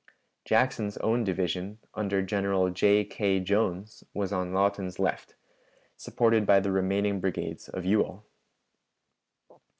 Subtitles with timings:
[0.45, 3.05] Jackson's own division, under General J.
[3.05, 3.39] K.
[3.39, 5.35] Jones, was on Lawton's left,
[5.95, 8.25] supported by the remaining brigades of Ewell.